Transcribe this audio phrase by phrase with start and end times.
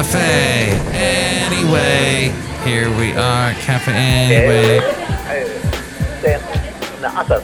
[0.00, 2.32] Cafe Anyway.
[2.64, 4.80] Here we are, Cafe Anyway.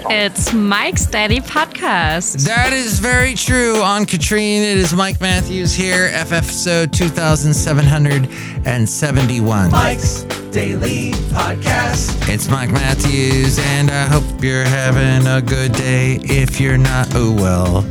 [0.09, 2.47] It's Mike's Daily Podcast.
[2.47, 3.83] That is very true.
[3.83, 9.71] On Katrine, it is Mike Matthews here, F episode 2771.
[9.71, 12.27] Mike's Daily Podcast.
[12.27, 16.21] It's Mike Matthews, and I hope you're having a good day.
[16.23, 17.85] If you're not, oh well.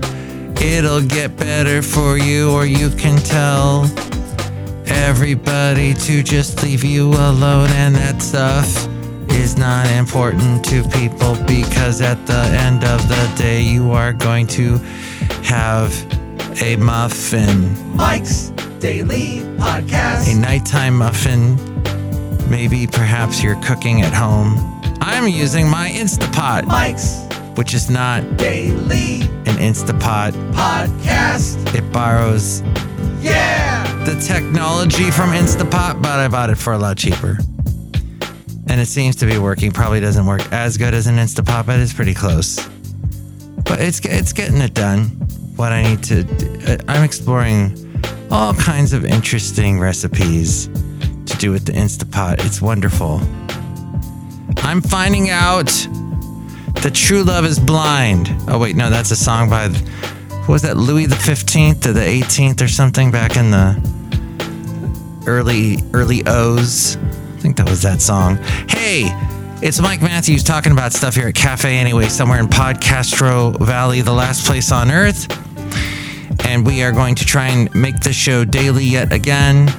[0.59, 3.86] It'll get better for you, or you can tell
[4.96, 8.88] everybody to just leave you alone, and that stuff
[9.31, 14.48] is not important to people because at the end of the day, you are going
[14.48, 14.77] to
[15.44, 15.91] have
[16.62, 18.49] a muffin, Mike's
[18.80, 20.31] Daily Podcast.
[20.34, 21.57] a nighttime muffin.
[22.49, 24.55] Maybe perhaps you're cooking at home.
[25.02, 27.21] I'm using my Instapot, Mike's
[27.57, 30.32] which is not Daily an Instapot.
[30.54, 31.73] Podcast.
[31.76, 32.62] It borrows
[33.21, 33.74] Yeah.
[34.05, 37.40] The technology from Instapot, but I bought it for a lot cheaper.
[38.68, 39.71] And it seems to be working.
[39.71, 42.63] Probably doesn't work as good as an Instapot, but it's pretty close.
[43.63, 45.07] But it's it's getting it done.
[45.55, 47.82] What I need to, do- I'm exploring
[48.29, 52.46] all kinds of interesting recipes to do with the Instapot.
[52.46, 53.22] It's wonderful.
[54.57, 55.68] I'm finding out
[56.82, 58.29] that true love is blind.
[58.48, 62.01] Oh wait, no, that's a song by what was that Louis the 15th or the
[62.01, 63.95] 18th or something back in the
[65.28, 66.97] early early O's.
[66.97, 68.38] I think that was that song.
[68.69, 69.06] Hey,
[69.62, 74.13] it's Mike Matthews talking about stuff here at Cafe Anyway, somewhere in Podcastro Valley, the
[74.13, 75.28] last place on earth.
[76.45, 79.69] And we are going to try and make this show daily yet again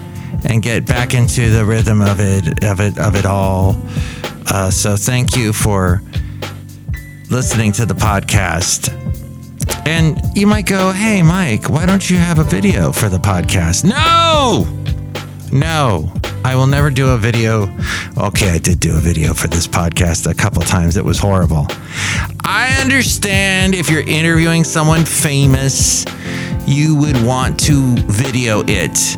[0.44, 3.76] and get back into the rhythm of it of it of it all.
[4.48, 6.02] Uh, so thank you for
[7.30, 8.92] listening to the podcast.
[9.86, 13.84] And you might go, hey, Mike, why don't you have a video for the podcast?
[13.84, 14.85] No!
[15.52, 16.12] No,
[16.44, 17.68] I will never do a video.
[18.18, 20.96] Okay, I did do a video for this podcast a couple times.
[20.96, 21.66] It was horrible.
[22.44, 26.04] I understand if you're interviewing someone famous,
[26.66, 29.16] you would want to video it.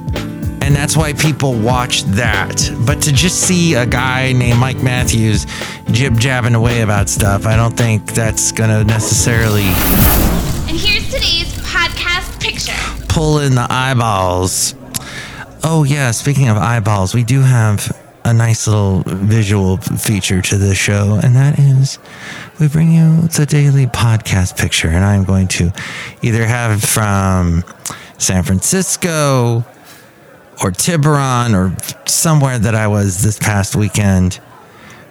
[0.63, 2.71] And that's why people watch that.
[2.87, 5.47] But to just see a guy named Mike Matthews
[5.91, 9.63] jib jabbing away about stuff, I don't think that's going to necessarily
[10.69, 12.73] And here's today's podcast picture.
[13.09, 14.75] pull in the eyeballs.
[15.65, 20.77] Oh, yeah, speaking of eyeballs, we do have a nice little visual feature to this
[20.77, 21.99] show, and that is
[22.61, 24.89] we bring you the daily podcast picture.
[24.89, 25.73] And I'm going to
[26.23, 27.65] either have from
[28.19, 29.65] San Francisco
[30.63, 31.77] or Tiburon or
[32.07, 34.41] somewhere that I was this past weekend.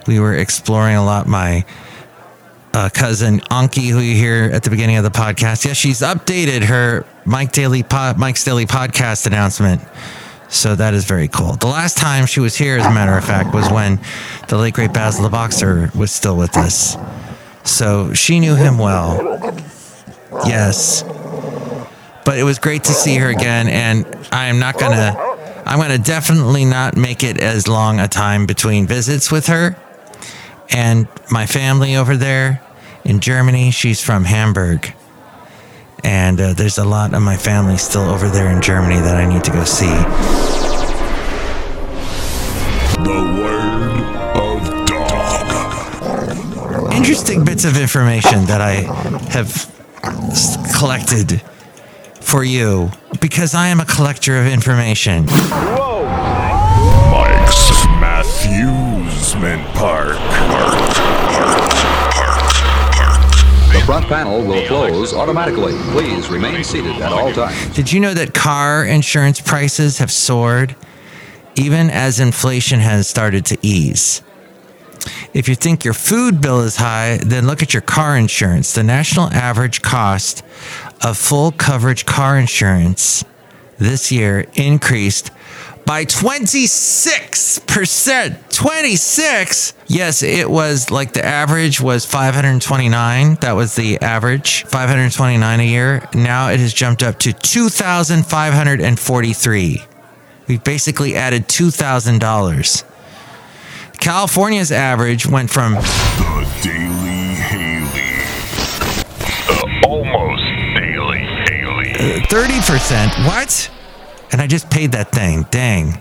[0.06, 1.26] We were exploring a lot.
[1.26, 1.64] My
[2.72, 5.64] uh, cousin Anki, who you hear at the beginning of the podcast.
[5.64, 9.82] Yes, she's updated her Mike Daily pod, Mike's Daily podcast announcement.
[10.48, 11.54] So that is very cool.
[11.54, 14.00] The last time she was here, as a matter of fact, was when
[14.48, 16.96] the late great Basil the Boxer was still with us.
[17.64, 19.18] So she knew him well.
[20.46, 21.02] Yes.
[22.24, 25.16] But it was great to see her again, and I'm not gonna
[25.66, 29.76] I'm gonna definitely not make it as long a time between visits with her
[30.70, 32.62] and my family over there
[33.04, 33.70] in Germany.
[33.70, 34.94] She's from Hamburg.
[36.04, 39.26] And uh, there's a lot of my family still over there in Germany that I
[39.26, 39.86] need to go see.
[43.02, 44.00] The word
[44.36, 46.92] of dog.
[46.94, 48.82] Interesting bits of information that I
[49.30, 49.66] have
[50.78, 51.42] collected
[52.20, 55.26] for you because I am a collector of information.
[57.10, 57.70] Mike's
[58.00, 60.16] Matthewsman Park.
[60.16, 60.27] Park.
[63.88, 65.72] Front panel will close automatically.
[65.92, 67.74] Please remain seated at all times.
[67.74, 70.76] Did you know that car insurance prices have soared
[71.54, 74.20] even as inflation has started to ease?
[75.32, 78.74] If you think your food bill is high, then look at your car insurance.
[78.74, 80.42] The national average cost
[81.02, 83.24] of full coverage car insurance
[83.78, 85.30] this year increased
[85.84, 88.54] by 26%.
[88.54, 89.72] 26?
[89.86, 93.36] Yes, it was like the average was 529.
[93.36, 96.06] That was the average, 529 a year.
[96.14, 99.82] Now it has jumped up to 2,543.
[100.48, 102.84] We've basically added $2,000.
[104.00, 108.22] California's average went from The Daily Haley.
[109.46, 110.42] The almost
[110.74, 111.92] Daily Haley.
[112.22, 113.26] 30%.
[113.26, 113.70] What?
[114.30, 115.46] And I just paid that thing.
[115.50, 116.00] Dang.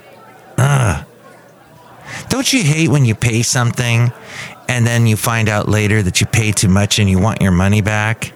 [0.57, 1.05] Ugh.
[2.29, 4.11] Don't you hate when you pay something
[4.67, 7.51] and then you find out later that you paid too much and you want your
[7.51, 8.33] money back?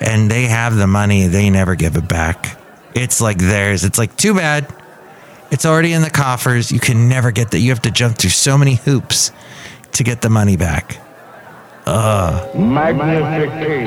[0.00, 2.58] And they have the money, they never give it back.
[2.94, 3.84] It's like theirs.
[3.84, 4.72] It's like, too bad.
[5.50, 6.70] It's already in the coffers.
[6.70, 7.58] You can never get that.
[7.58, 9.32] You have to jump through so many hoops
[9.92, 10.98] to get the money back.
[11.86, 12.48] Uh.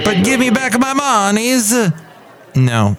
[0.06, 1.74] But give me back my monies.
[2.56, 2.98] No.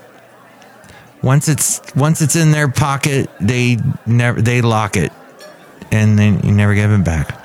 [1.23, 3.77] Once it's once it's in their pocket, they
[4.07, 5.13] never they lock it,
[5.91, 7.45] and then you never give it back.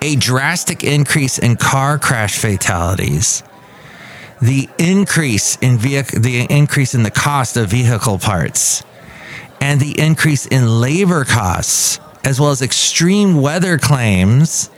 [0.00, 3.42] A drastic increase in car crash fatalities.
[4.40, 8.84] The increase in vehicle, the increase in the cost of vehicle parts,
[9.60, 14.70] and the increase in labor costs, as well as extreme weather claims,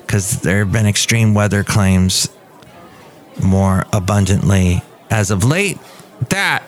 [0.00, 2.30] because there have been extreme weather claims
[3.42, 5.78] more abundantly as of late.
[6.30, 6.62] That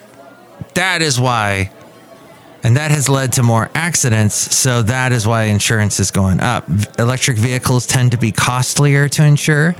[0.74, 1.70] that is why
[2.64, 6.68] and that has led to more accidents, so that is why insurance is going up.
[6.98, 9.76] Electric vehicles tend to be costlier to insure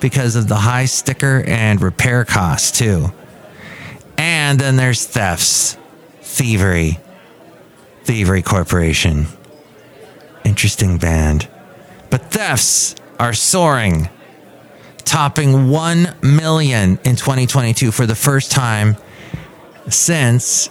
[0.00, 3.12] because of the high sticker and repair costs too.
[4.16, 5.76] And then there's thefts,
[6.22, 6.98] thievery,
[8.04, 9.26] Thievery Corporation.
[10.44, 11.48] Interesting band.
[12.10, 14.08] But thefts are soaring
[15.04, 18.96] topping 1 million in 2022 for the first time
[19.88, 20.70] since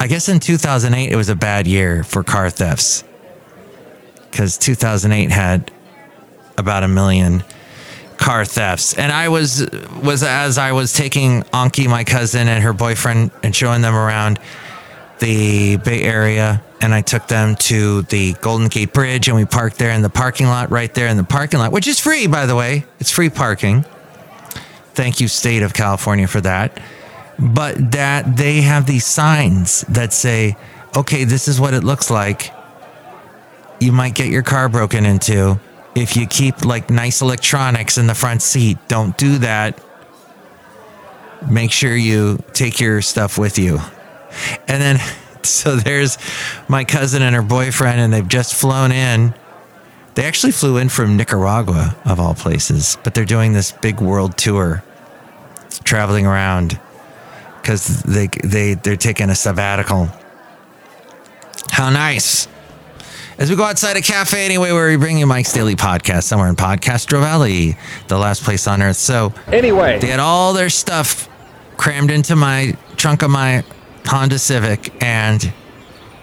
[0.00, 3.04] I guess in 2008 it was a bad year for car thefts
[4.32, 5.70] cuz 2008 had
[6.56, 7.42] about a million
[8.16, 9.68] car thefts and I was
[10.02, 14.38] was as I was taking Anki my cousin and her boyfriend and showing them around
[15.18, 19.78] the Bay Area and I took them to the Golden Gate Bridge and we parked
[19.78, 22.46] there in the parking lot right there in the parking lot, which is free, by
[22.46, 22.84] the way.
[23.00, 23.84] It's free parking.
[24.94, 26.80] Thank you, State of California, for that.
[27.38, 30.56] But that they have these signs that say,
[30.96, 32.52] okay, this is what it looks like.
[33.80, 35.60] You might get your car broken into
[35.94, 38.78] if you keep like nice electronics in the front seat.
[38.88, 39.80] Don't do that.
[41.48, 43.78] Make sure you take your stuff with you.
[44.66, 44.98] And then,
[45.42, 46.18] so there's
[46.68, 49.34] my cousin and her boyfriend, and they've just flown in.
[50.14, 54.36] They actually flew in from Nicaragua, of all places, but they're doing this big world
[54.36, 54.82] tour,
[55.84, 56.80] traveling around
[57.60, 60.08] because they, they, they're taking a sabbatical.
[61.70, 62.48] How nice.
[63.38, 66.48] As we go outside a cafe anyway, where we bring you Mike's Daily Podcast, somewhere
[66.48, 67.76] in Podcastro Valley,
[68.08, 68.96] the last place on earth.
[68.96, 69.98] So, Anyway.
[70.00, 71.28] they had all their stuff
[71.76, 73.62] crammed into my trunk of my
[74.06, 75.52] Honda Civic, and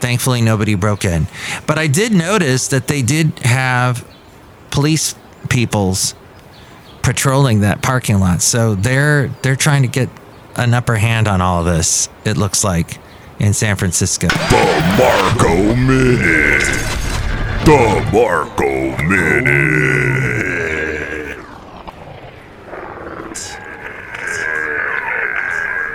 [0.01, 1.27] thankfully nobody broke in.
[1.65, 4.05] But I did notice that they did have
[4.71, 5.15] police
[5.47, 6.15] peoples
[7.01, 10.09] patrolling that parking lot, so they're they're trying to get
[10.55, 12.09] an upper hand on all of this.
[12.23, 12.97] It looks like
[13.39, 14.27] in San Francisco.
[14.27, 16.63] The Marco Minute.
[17.65, 20.15] The Marco Minute.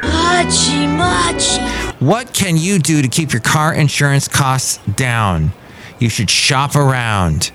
[0.03, 1.63] Machi, machi.
[2.05, 5.53] What can you do to keep your car insurance costs down?
[5.99, 7.53] You should shop around.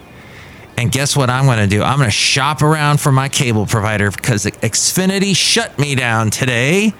[0.77, 1.81] And guess what I'm going to do?
[1.81, 6.93] I'm going to shop around for my cable provider because Xfinity shut me down today.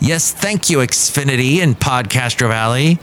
[0.00, 2.98] Yes, thank you, Xfinity in Podcastro Valley.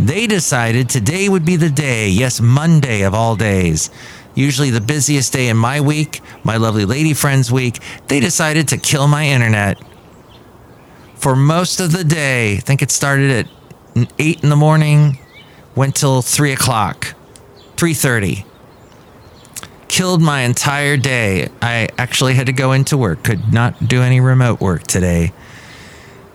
[0.00, 2.08] They decided today would be the day.
[2.08, 3.90] Yes, Monday of all days.
[4.34, 7.78] Usually the busiest day in my week, my lovely lady friend's week.
[8.08, 9.78] They decided to kill my internet
[11.14, 12.54] for most of the day.
[12.54, 15.18] I think it started at eight in the morning,
[15.74, 17.14] went till three o'clock,
[17.76, 18.46] three thirty.
[19.92, 21.50] Killed my entire day.
[21.60, 23.24] I actually had to go into work.
[23.24, 25.34] Could not do any remote work today.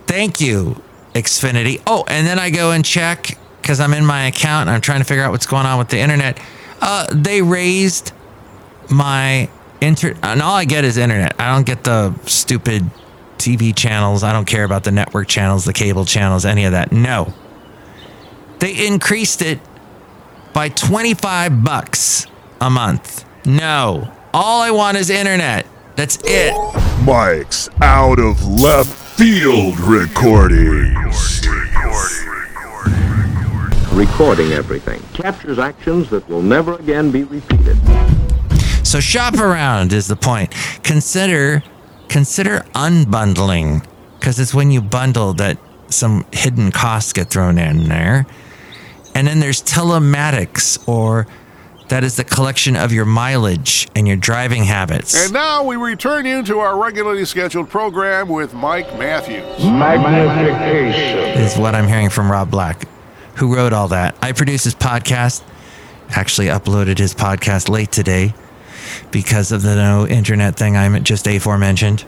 [0.05, 0.79] Thank you,
[1.15, 1.81] Xfinity.
[1.87, 4.99] Oh, and then I go and check because I'm in my account and I'm trying
[4.99, 6.39] to figure out what's going on with the internet.
[6.79, 8.11] Uh, they raised
[8.91, 9.49] my
[9.81, 11.33] internet, and all I get is internet.
[11.39, 12.83] I don't get the stupid
[13.39, 14.21] TV channels.
[14.21, 16.91] I don't care about the network channels, the cable channels, any of that.
[16.91, 17.33] No.
[18.59, 19.59] They increased it
[20.53, 22.27] by 25 bucks
[22.61, 23.26] a month.
[23.47, 24.11] No.
[24.33, 25.65] All I want is internet.
[25.95, 26.53] That's it.
[27.05, 31.47] Mike's out of left field recordings.
[33.93, 37.77] Recording everything captures actions that will never again be repeated.
[38.85, 40.53] So shop around is the point.
[40.83, 41.63] Consider
[42.09, 43.87] consider unbundling
[44.19, 48.25] because it's when you bundle that some hidden costs get thrown in there.
[49.15, 51.27] And then there's telematics or
[51.89, 55.15] that is the collection of your mileage and your driving habits.
[55.15, 59.63] And now we return you to our regularly scheduled program with Mike Matthews.
[59.63, 62.87] Magnification is what I'm hearing from Rob Black,
[63.35, 64.17] who wrote all that.
[64.21, 65.43] I produced his podcast,
[66.09, 68.33] actually uploaded his podcast late today
[69.11, 72.05] because of the no internet thing I just aforementioned.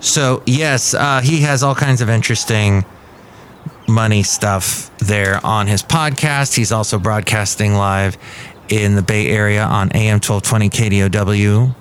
[0.00, 2.84] So, yes, uh, he has all kinds of interesting
[3.92, 6.54] money stuff there on his podcast.
[6.54, 8.16] He's also broadcasting live
[8.68, 11.74] in the Bay Area on AM 1220 KDOW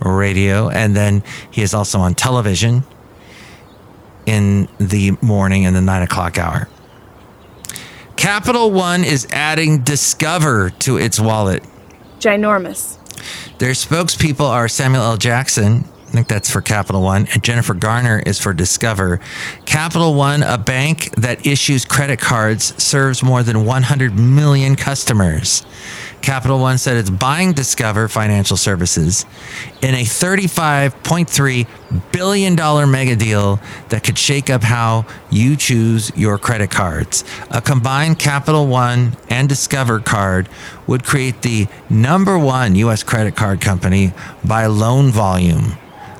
[0.00, 0.68] radio.
[0.68, 2.82] And then he is also on television
[4.26, 6.68] in the morning and the nine o'clock hour.
[8.16, 11.62] Capital One is adding Discover to its wallet.
[12.18, 12.98] Ginormous.
[13.58, 15.16] Their spokespeople are Samuel L.
[15.16, 15.84] Jackson.
[16.14, 17.26] I think that's for Capital One.
[17.32, 19.18] And Jennifer Garner is for Discover.
[19.66, 25.66] Capital One, a bank that issues credit cards, serves more than 100 million customers.
[26.22, 29.26] Capital One said it's buying Discover Financial Services
[29.82, 36.70] in a $35.3 billion mega deal that could shake up how you choose your credit
[36.70, 37.24] cards.
[37.50, 40.48] A combined Capital One and Discover card
[40.86, 43.02] would create the number one U.S.
[43.02, 44.12] credit card company
[44.44, 45.76] by loan volume,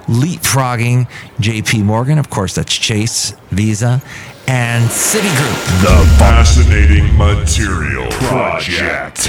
[0.06, 1.08] leapfrogging
[1.38, 4.02] JP Morgan, of course, that's Chase, Visa,
[4.46, 5.82] and Citigroup.
[5.82, 9.28] The Fascinating Material Project.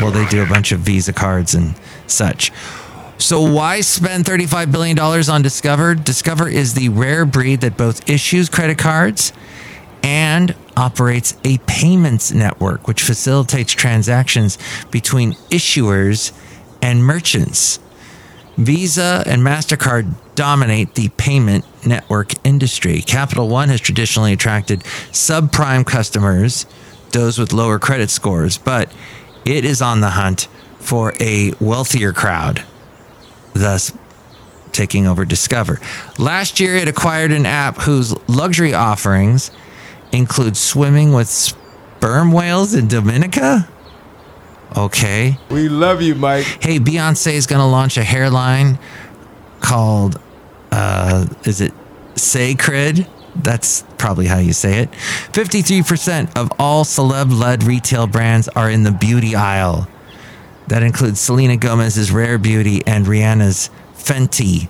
[0.00, 1.74] Well, they do a bunch of Visa cards and
[2.06, 2.52] such.
[3.16, 5.94] So, why spend $35 billion on Discover?
[5.94, 9.32] Discover is the rare breed that both issues credit cards
[10.02, 14.58] and operates a payments network, which facilitates transactions
[14.90, 16.32] between issuers
[16.84, 17.78] and merchants.
[18.58, 23.00] Visa and MasterCard dominate the payment network industry.
[23.00, 26.66] Capital One has traditionally attracted subprime customers,
[27.12, 28.92] those with lower credit scores, but
[29.46, 30.46] it is on the hunt
[30.78, 32.62] for a wealthier crowd,
[33.54, 33.90] thus
[34.72, 35.80] taking over Discover.
[36.18, 39.50] Last year, it acquired an app whose luxury offerings
[40.12, 43.70] include swimming with sperm whales in Dominica.
[44.76, 45.38] Okay.
[45.50, 46.44] We love you, Mike.
[46.60, 48.78] Hey, Beyonce is going to launch a hairline
[49.60, 50.20] called,
[50.72, 51.72] uh, is it
[52.14, 53.08] Cécred?
[53.36, 54.90] That's probably how you say it.
[55.32, 59.88] 53% of all celeb led retail brands are in the beauty aisle.
[60.68, 64.68] That includes Selena Gomez's Rare Beauty and Rihanna's Fenty.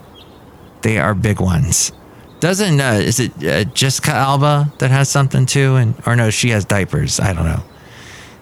[0.82, 1.92] They are big ones.
[2.40, 5.76] Doesn't, uh, is it uh, Jessica Alba that has something too?
[5.76, 7.20] And, or no, she has diapers.
[7.20, 7.62] I don't know.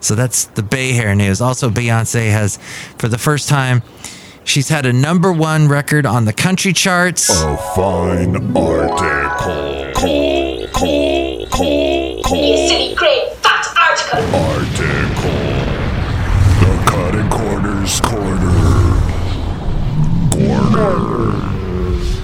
[0.03, 1.41] So that's the Bay Hair news.
[1.41, 2.59] Also, Beyonce has,
[2.99, 3.83] for the first time,
[4.43, 7.31] she's had a number one record on the country charts.
[7.31, 9.93] A fine article.
[9.95, 12.37] Call, call, call, call.
[12.37, 14.25] You silly great fat article.
[14.35, 15.39] Article.
[16.59, 18.51] The cutting corners corner.
[20.75, 21.31] Corner.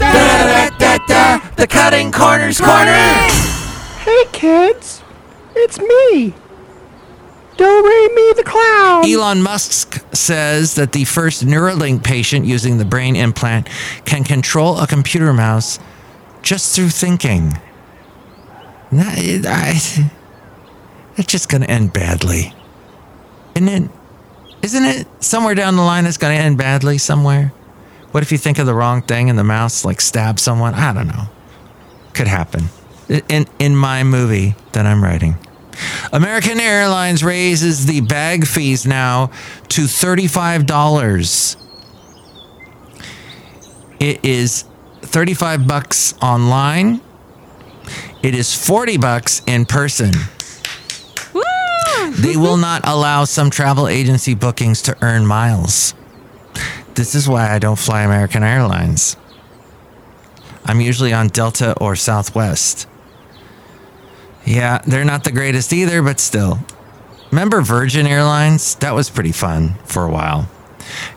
[0.01, 3.29] Da, da, da, the cutting corners corner.
[4.01, 5.01] Hey kids,
[5.55, 6.35] it's me.
[7.59, 9.05] Do re me the clown.
[9.05, 13.69] Elon Musk says that the first Neuralink patient using the brain implant
[14.05, 15.81] can control a computer mouse
[16.41, 17.59] just through thinking.
[18.93, 20.11] That, I,
[21.17, 22.55] it's just going to end badly.
[23.57, 23.91] Isn't it?
[24.63, 27.53] Isn't it somewhere down the line it's going to end badly somewhere?
[28.13, 30.75] What if you think of the wrong thing and the mouse like stabs someone?
[30.75, 31.25] I don't know.
[32.15, 32.67] Could happen.
[33.29, 35.37] In in my movie that I'm writing.
[36.13, 39.27] American Airlines raises the bag fees now
[39.69, 41.57] to $35.
[44.01, 44.65] It is
[45.03, 47.01] 35 bucks online.
[48.23, 50.13] It is 40 bucks in person.
[52.11, 55.95] They will not allow some travel agency bookings to earn miles.
[56.95, 59.17] This is why I don't fly American Airlines.
[60.65, 62.89] I'm usually on Delta or Southwest.
[64.49, 66.59] Yeah, they're not the greatest either, but still.
[67.31, 68.77] Remember Virgin Airlines?
[68.77, 70.49] That was pretty fun for a while.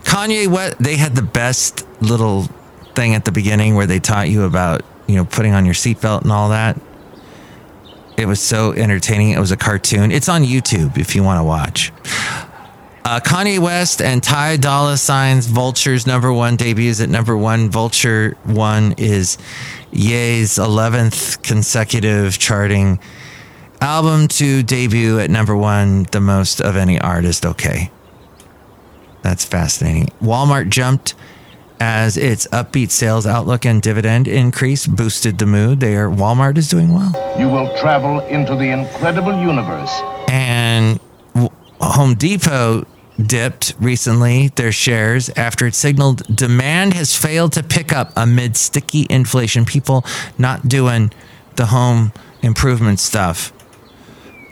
[0.04, 2.50] Kanye West, they had the best little
[2.94, 6.24] thing at the beginning where they taught you about, you know, putting on your seatbelt
[6.24, 6.78] and all that.
[8.18, 9.30] It was so entertaining.
[9.30, 10.12] It was a cartoon.
[10.12, 11.94] It's on YouTube if you want to watch.
[13.04, 17.70] Uh, Kanye West and Ty Dolla Sign's Vulture's number one debuts at number one.
[17.70, 19.38] Vulture one is
[19.92, 23.00] Ye's 11th consecutive charting
[23.82, 27.46] album to debut at number one, the most of any artist.
[27.46, 27.92] Okay.
[29.24, 30.10] That's fascinating.
[30.22, 31.16] Walmart jumped
[31.80, 35.80] as its upbeat sales outlook and dividend increase boosted the mood.
[35.80, 37.12] There, Walmart is doing well.
[37.40, 39.92] You will travel into the incredible universe.
[40.30, 41.00] And
[41.82, 42.86] Home Depot
[43.20, 49.08] dipped recently their shares after it signaled demand has failed to pick up amid sticky
[49.10, 49.66] inflation.
[49.66, 50.06] People
[50.38, 51.12] not doing
[51.56, 53.52] the home improvement stuff.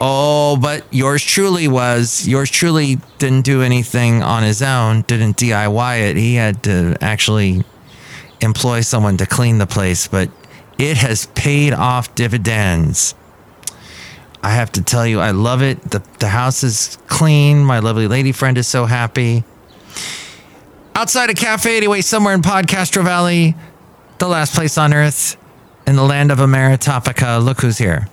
[0.01, 2.27] Oh, but yours truly was.
[2.27, 6.17] Yours truly didn't do anything on his own, didn't DIY it.
[6.17, 7.63] He had to actually
[8.41, 10.29] employ someone to clean the place, but
[10.77, 13.13] it has paid off dividends.
[14.41, 15.81] I have to tell you, I love it.
[15.81, 17.63] The, the house is clean.
[17.63, 19.43] My lovely lady friend is so happy.
[20.95, 23.55] Outside a cafe, anyway, somewhere in Podcastro Valley,
[24.17, 25.37] the last place on earth,
[25.85, 27.43] in the land of Ameritopica.
[27.43, 28.07] Look who's here.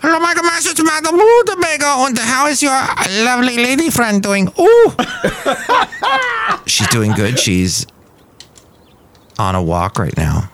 [0.00, 2.76] Hello, Michael Masters, Madame Rootabega, and how is your
[3.24, 4.48] lovely lady friend doing?
[4.58, 4.92] Ooh!
[6.66, 7.38] She's doing good.
[7.38, 7.86] She's
[9.38, 10.50] on a walk right now.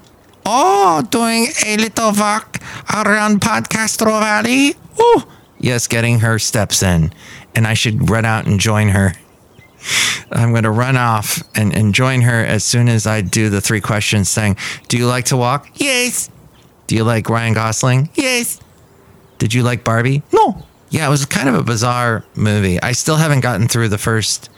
[0.50, 2.56] Oh, doing a little walk
[2.94, 4.76] around Podcastro Valley.
[4.98, 5.22] Ooh!
[5.60, 7.12] Yes, getting her steps in.
[7.54, 9.12] And I should run out and join her.
[10.32, 13.60] I'm going to run off and, and join her as soon as I do the
[13.60, 14.56] three questions saying,
[14.88, 15.68] Do you like to walk?
[15.74, 16.30] Yes.
[16.86, 18.08] Do you like Ryan Gosling?
[18.14, 18.58] Yes.
[19.36, 20.22] Did you like Barbie?
[20.32, 20.64] No.
[20.88, 22.80] Yeah, it was kind of a bizarre movie.
[22.80, 24.48] I still haven't gotten through the first.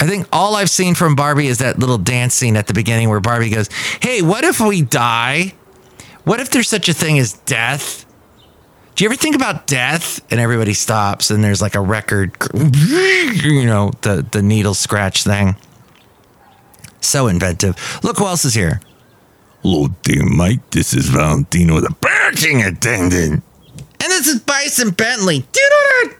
[0.00, 3.08] I think all I've seen from Barbie is that little dance scene at the beginning
[3.08, 3.68] where Barbie goes,
[4.00, 5.54] Hey, what if we die?
[6.24, 8.04] What if there's such a thing as death?
[8.94, 10.20] Do you ever think about death?
[10.30, 15.56] And everybody stops and there's like a record, you know, the, the needle scratch thing.
[17.00, 17.76] So inventive.
[18.02, 18.80] Look who else is here.
[19.62, 20.70] Hello there, Mike.
[20.70, 23.42] This is Valentino, the parking attendant.
[23.72, 25.40] And this is Bison Bentley.
[25.40, 26.18] Do you know that?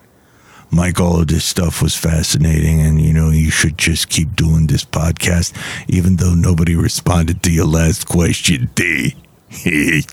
[0.75, 4.67] Mike, all of this stuff was fascinating, and you know, you should just keep doing
[4.67, 5.55] this podcast,
[5.89, 8.71] even though nobody responded to your last question.
[8.75, 9.15] D.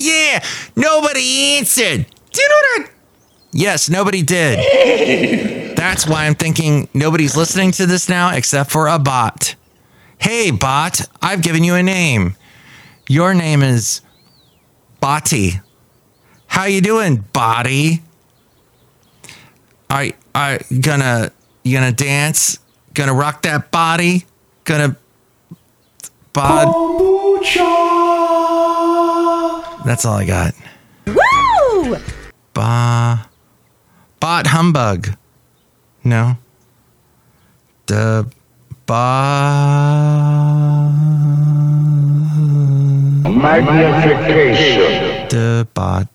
[0.00, 0.44] Yeah,
[0.76, 2.06] nobody answered.
[2.30, 2.90] Do you know that?
[3.50, 5.76] Yes, nobody did.
[5.76, 9.56] That's why I'm thinking nobody's listening to this now except for a bot.
[10.18, 12.36] Hey, bot, I've given you a name.
[13.08, 14.02] Your name is
[15.00, 15.60] Botty.
[16.46, 18.02] How you doing, Body?
[19.90, 21.32] Are are you gonna
[21.64, 22.58] you gonna dance?
[22.94, 24.26] Gonna rock that body?
[24.64, 24.96] Gonna
[26.32, 26.66] bod?
[29.86, 30.54] That's all I got.
[31.06, 31.96] Woo!
[32.52, 33.26] Ba
[34.20, 35.08] bot humbug.
[36.04, 36.36] No.
[37.86, 38.26] The
[38.84, 40.04] ba
[43.24, 45.28] Magnification.
[45.30, 46.08] the bot.